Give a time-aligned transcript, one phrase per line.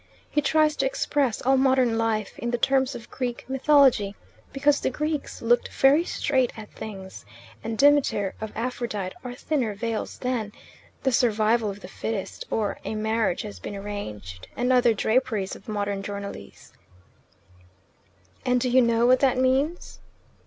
[0.31, 4.15] He tries to express all modern life in the terms of Greek mythology,
[4.51, 7.23] because the Greeks looked very straight at things,
[7.63, 10.53] and Demeter or Aphrodite are thinner veils than
[11.03, 15.69] 'The survival of the fittest', or 'A marriage has been arranged,' and other draperies of
[15.69, 16.71] modern journalese."
[18.43, 19.99] "And do you know what that means?"